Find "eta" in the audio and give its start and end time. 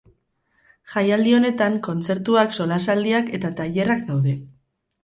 3.41-3.57